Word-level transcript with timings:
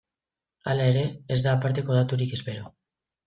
Hala 0.71 0.87
ere, 0.93 1.03
ez 1.35 1.37
da 1.47 1.53
aparteko 1.57 1.97
daturik 1.99 2.35
espero. 2.39 2.65